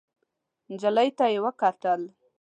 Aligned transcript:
نجلۍ 0.71 1.09
ته 1.17 1.25
يې 1.33 1.39
وکتل. 1.45 2.01